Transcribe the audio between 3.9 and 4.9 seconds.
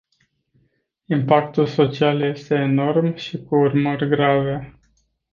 grave.